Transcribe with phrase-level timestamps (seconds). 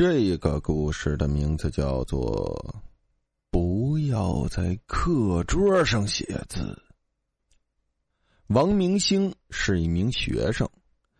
[0.00, 2.72] 这个故事的名字叫做
[3.50, 6.60] 《不要在课桌上写字》。
[8.46, 10.70] 王明星是一名学生，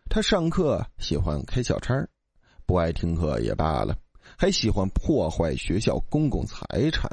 [0.09, 1.93] 他上课喜欢开小差，
[2.65, 3.97] 不爱听课也罢了，
[4.37, 7.11] 还喜欢破坏学校公共财产。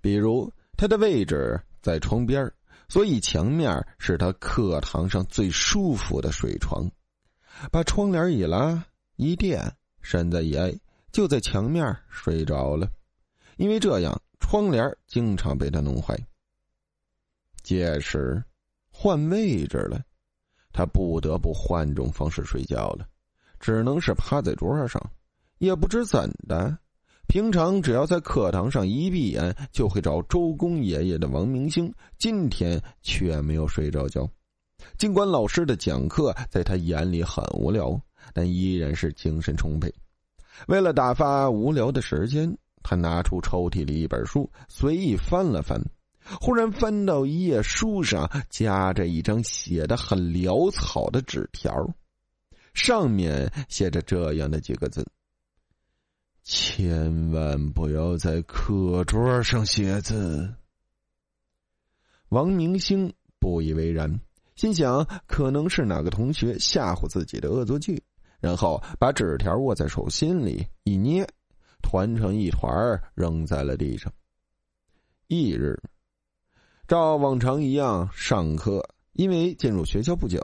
[0.00, 2.48] 比如，他的位置在窗边，
[2.88, 6.88] 所以墙面是他课堂上最舒服的水床。
[7.72, 8.86] 把窗帘一拉，
[9.16, 9.74] 一垫。
[10.10, 10.74] 身子一挨，
[11.12, 12.90] 就在墙面睡着了，
[13.58, 16.18] 因为这样窗帘经常被他弄坏。
[17.62, 18.42] 届时
[18.90, 20.00] 换位置了，
[20.72, 23.06] 他不得不换种方式睡觉了，
[23.60, 24.98] 只能是趴在桌上。
[25.58, 26.78] 也不知怎的，
[27.26, 34.26] 平常只要在课堂上一闭眼就会找周公爷爷的王明星，今天却没有睡着觉。
[34.96, 38.00] 尽管老师的讲课在他眼里很无聊。
[38.32, 39.92] 但依然是精神充沛。
[40.66, 45.80] 为了打发无聊的时间，他拿出抽屉里一本书，随意翻了翻。
[46.40, 51.72] 忽然翻到一页书上，夹着一张写的很潦草的纸条，
[52.74, 55.06] 上面写着这样的几个字
[56.44, 60.52] ：“千万不要在课桌上写字。”
[62.28, 64.20] 王明星不以为然，
[64.54, 68.02] 心想可能是哪个同学吓唬自己的恶作剧。
[68.40, 71.26] 然后把纸条握在手心里一捏，
[71.82, 72.70] 团成一团
[73.14, 74.12] 扔在了地上。
[75.28, 75.78] 翌日，
[76.86, 80.40] 照往常一样上课，因为进入学校不久，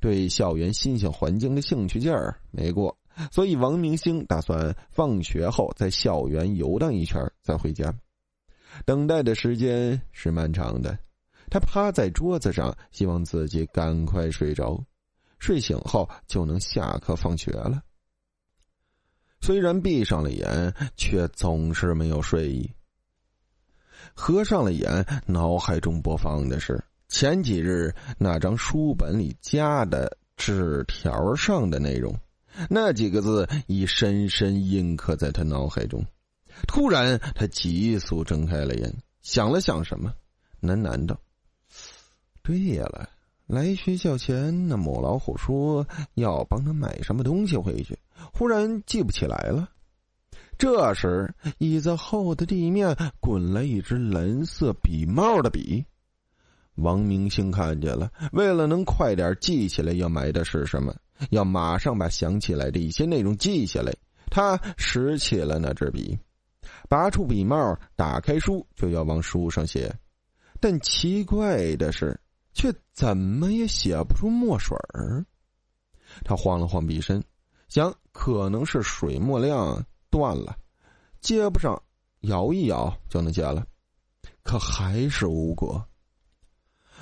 [0.00, 2.98] 对校园新鲜环境的兴趣劲儿没过，
[3.30, 7.94] 所以王明星打算放学后在校园游荡一圈再回家。
[8.84, 10.98] 等待的时间是漫长的，
[11.48, 14.84] 他趴在桌子上，希望自己赶快睡着。
[15.44, 17.82] 睡醒后就能下课放学了。
[19.42, 22.70] 虽然闭上了眼，却总是没有睡意。
[24.14, 32.18] 合上了眼，脑海中播放的是前几日那张书本里夹的纸条上的内容，
[32.70, 36.02] 那几个字已深深印刻在他脑海中。
[36.66, 38.90] 突然，他急速睁开了眼，
[39.20, 40.10] 想了想什么，
[40.62, 41.20] 喃喃道
[42.42, 43.10] ：“对了。”
[43.46, 47.98] 来学校前，那母老虎说要帮他买什么东西回去，
[48.32, 49.68] 忽然记不起来了。
[50.56, 55.84] 这时，椅子后的地面滚来一支蓝色笔帽的笔。
[56.76, 60.94] 王明星看见了，为了能快点记起来要买的是什么，
[61.30, 63.92] 要马上把想起来的一些内容记下来，
[64.30, 66.18] 他拾起了那支笔，
[66.88, 69.94] 拔出笔帽，打开书就要往书上写，
[70.60, 72.18] 但奇怪的是。
[72.54, 75.26] 却怎么也写不出墨水儿。
[76.24, 77.22] 他晃了晃笔身，
[77.68, 80.56] 想可能是水墨量断了，
[81.20, 81.82] 接不上，
[82.20, 83.66] 摇一摇就能接了，
[84.42, 85.84] 可还是无果。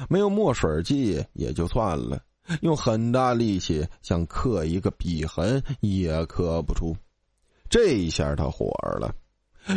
[0.09, 2.25] 没有墨水记也就算了，
[2.63, 6.97] 用很大力气想刻一个笔痕也刻不出。
[7.69, 8.67] 这一下他火
[8.99, 9.15] 了，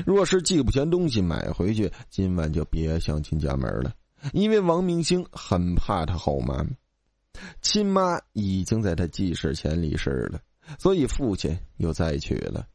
[0.06, 3.94] 若是寄不全东西买回去，今晚就别想进家门了。
[4.34, 6.66] 因为王明星很怕他后妈，
[7.62, 10.40] 亲妈已经在他记事前离世了，
[10.80, 12.68] 所以父亲又再娶了。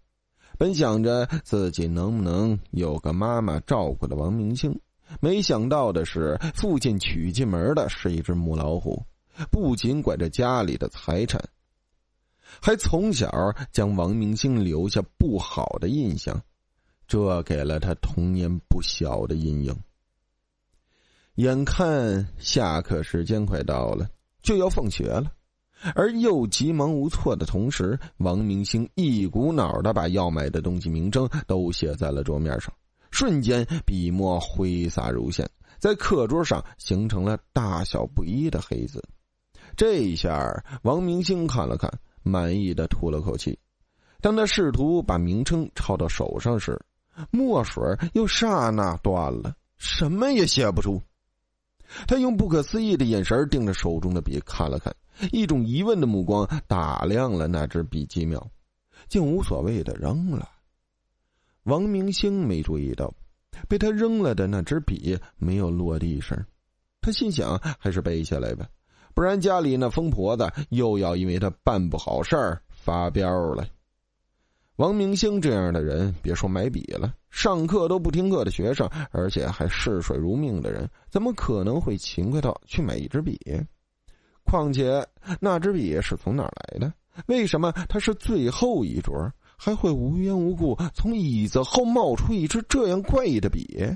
[0.59, 4.78] 本想着自己能不能有个妈妈照顾的王明星，
[5.21, 9.03] 没想到的是，父亲娶进门的是一只母老虎，
[9.50, 11.43] 不仅管着家里的财产，
[12.60, 16.43] 还从小将王明星留下不好的印象，
[17.09, 19.75] 这给了他童年不小的阴影。
[21.41, 24.06] 眼看下课时间快到了，
[24.43, 25.33] 就要放学了，
[25.95, 32.71] 而又急忙无措的同时，王明星一股脑的把要买的东西名称都写在了桌面上，
[33.11, 39.03] 瞬间笔墨挥洒如线，在课桌上形成了大小不一的黑字。
[39.75, 41.91] 这一下，王明星看了看，
[42.22, 43.59] 满意的吐了口气。
[44.21, 46.78] 当他试图把名称抄到手上时，
[47.31, 47.83] 墨水
[48.13, 51.01] 又刹那断了，什么也写不出。
[52.07, 54.95] 他用不可思议的眼神盯着手中的笔看了看，
[55.33, 58.47] 一种疑问的目光打量了那支笔几秒，
[59.09, 60.48] 竟无所谓的扔了。
[61.65, 63.13] 王明星没注意到，
[63.69, 66.37] 被他扔了的那支笔没有落地声，
[67.01, 68.69] 他心想还是背下来吧，
[69.15, 73.66] 不然家里那疯婆子又要因为他办不好事儿发飙了。
[74.80, 83.38] 王明星这样的人，别说买笔了，上课都不听课的学生，而且还嗜水如命的人，怎么可能会勤快到去买一支笔？
[84.42, 85.06] 况且
[85.38, 86.94] 那支笔是从哪儿来的？
[87.27, 93.86] 为什么它是最后一桌，还会无缘无故从椅子后冒出一支这样怪异的笔？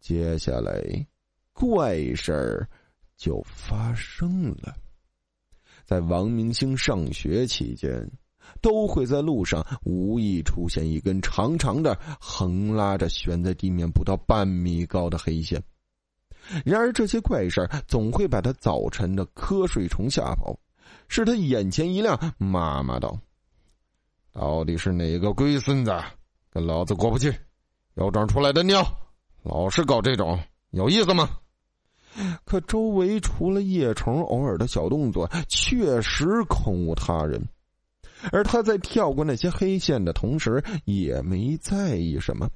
[0.00, 0.82] 接下来，
[1.52, 2.68] 怪事儿
[3.16, 4.74] 就发生了。
[5.84, 8.10] 在王明星上学期间，
[8.60, 15.62] 都会在路上无意出现一根长长的、横拉着悬在地面不到半米高的黑线。
[16.64, 20.58] 然而，这些怪事总会把他早晨的瞌睡虫吓跑，
[21.08, 23.18] 使他眼前一亮，骂骂道
[24.32, 25.94] ：“到底是哪个龟孙子
[26.50, 27.34] 跟老子过不去？
[27.96, 28.82] 又长出来的尿，
[29.42, 30.38] 老是搞这种，
[30.70, 31.28] 有意思吗？”
[32.44, 37.40] 可周围除了叶虫偶尔的小动作，确实空无他人。
[38.32, 42.48] 而他在跳过那些黑线的同时，也没在意什么，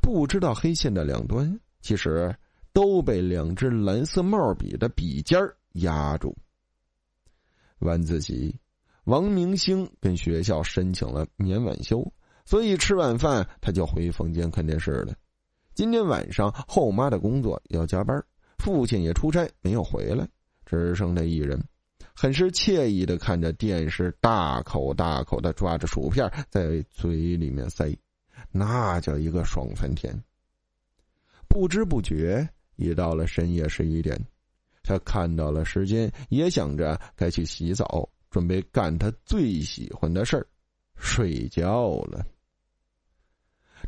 [0.00, 2.34] 不知道黑线的两端其实
[2.72, 5.38] 都被两只蓝色帽笔的笔尖
[5.72, 6.36] 压住。
[7.80, 8.58] 晚自习，
[9.04, 12.12] 王明星跟学校申请了免晚休，
[12.44, 15.14] 所以吃晚饭他就回房间看电视了。
[15.74, 18.22] 今天晚上后妈的工作要加班。
[18.58, 20.28] 父亲也出差没有回来，
[20.66, 21.62] 只剩他一人，
[22.20, 27.96] 很是惬意的看着电视，大口大口的抓着薯片在嘴里面塞，
[28.50, 30.20] 那叫一个爽翻天。
[31.48, 34.20] 不知不觉已到了深夜十一点，
[34.82, 40.44] 他看到了时间，也想着该去洗澡，准备干他最喜欢的事儿——
[40.98, 42.26] 睡觉了。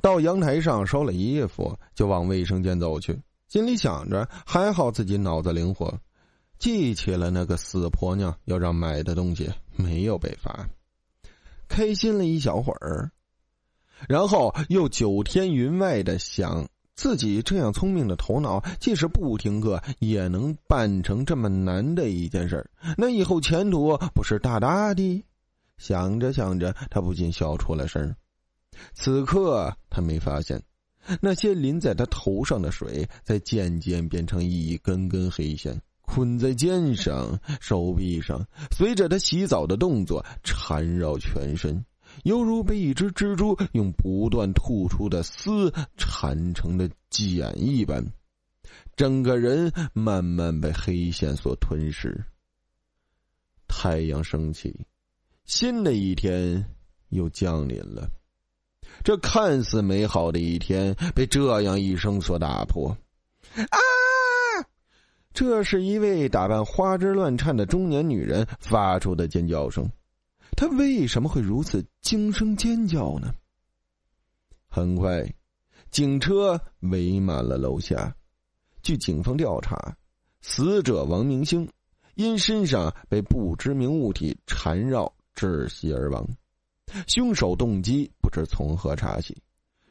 [0.00, 3.20] 到阳台上收了衣服，就往卫生间走去。
[3.48, 5.92] 心里想着，还好自己脑子灵活，
[6.60, 10.68] 记起了那个死婆娘要让买的东西，没有被罚，
[11.68, 13.10] 开心了一小会儿，
[14.06, 25.24] 然后又九天云外的想，自己这样聪明的头脑，即使不听课，也能办成这么难的一件事那以后前途不是大大的？
[25.78, 28.14] 想着想着，他不禁笑出了声。
[28.92, 30.62] 此刻他没发现。
[31.22, 35.80] 那些淋在他头上的水，在渐渐变成一根根黑线，
[36.12, 41.84] 捆在肩上、手臂上，随着他洗澡的动作缠绕全身，
[42.24, 48.04] 犹如被一只蜘蛛用不断吐出的丝缠成的茧一般，
[48.96, 52.24] 整个人慢慢被黑线所吞噬。
[53.68, 54.84] 太阳升起，
[55.44, 56.66] 新的一天
[57.10, 58.10] 又降临了。
[59.04, 62.90] 这看似美好的一天被这样一声所打破，
[63.54, 63.78] 啊！
[65.40, 69.90] 这是一位打扮花枝乱颤的中年女人发出的尖叫声。
[70.54, 73.32] 她为什么会如此惊声尖叫呢？
[74.68, 75.32] 很快，
[75.90, 78.14] 警车围满了楼下。
[78.82, 79.96] 据警方调查，
[80.42, 81.66] 死者王明星
[82.16, 86.28] 因身上被不知名物体缠绕窒息而亡。
[87.06, 89.34] 凶手动机不知从何查起，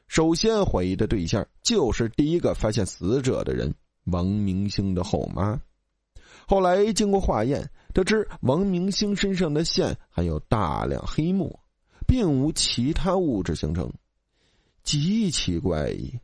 [0.07, 3.73] 首先怀疑的对象就是第一个发现死者的人
[4.11, 5.59] 王明星的后妈。
[6.47, 11.59] 后来经过化验，得知王明星身上的线含有大量黑墨，
[12.07, 13.91] 并无其他物质形成，
[14.83, 16.19] 极其怪异。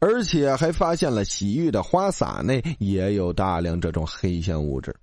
[0.00, 4.94] 而且还发现了洗浴的花洒内也有大量这种黑线物质。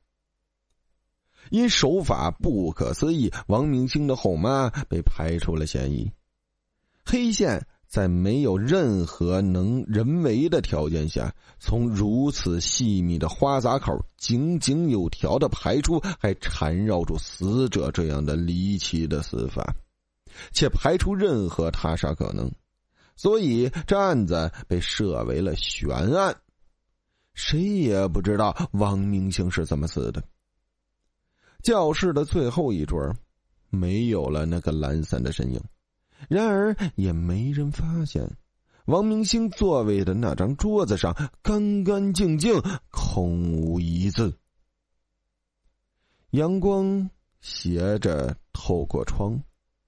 [1.50, 6.12] 因手法不可思议，王明星的后妈被排除了嫌疑。
[7.04, 19.76] 黑线在没有任何能人为的条件下，从如此细密的花洒口井井有条的排出，还缠绕住死者这样的离奇的死法，
[20.54, 22.50] 且排除任何他杀可能，
[23.18, 26.34] 所以这案子被设为了悬案。
[27.34, 30.24] 谁也不知道王明星是怎么死的。
[31.62, 33.14] 教室的最后一桌，
[33.70, 35.62] 没有了那个懒散的身影，
[36.30, 38.38] 然而也没人发现，
[38.86, 44.38] 王明星座位的那张桌子上干干净净，空无一字。
[46.32, 47.10] 阳光
[47.42, 49.42] 斜着透过窗，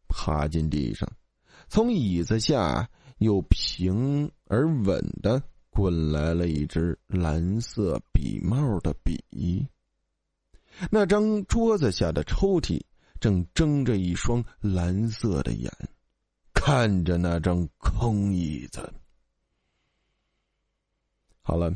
[0.07, 1.09] 爬进地上，
[1.69, 9.65] 从椅子下又平而稳的滚来了一支蓝色笔帽的笔。
[10.89, 12.81] 那张桌子下的抽屉
[13.19, 15.71] 正睁着一双蓝色的眼，
[16.65, 18.89] 看着那张空椅子。
[21.41, 21.75] 好了，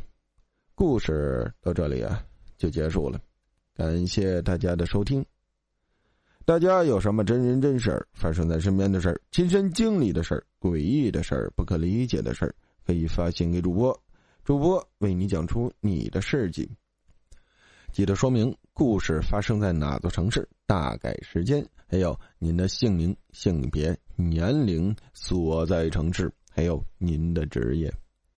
[0.75, 2.23] 故事到这里啊
[2.57, 3.19] 就结束了，
[3.75, 5.25] 感谢大家的收听。
[6.45, 14.01] 大家有什么真人真事儿发生在身边的事儿、亲身经历的事儿、诡异的事儿、不可理解的事儿，可以发信给主播，
[14.45, 16.71] 主播为你讲出你的事迹。
[17.91, 27.91] 记得说明故事发生在哪座城市，大概时间，还有您的姓名、性别、年龄、所在城市，还有您的职业。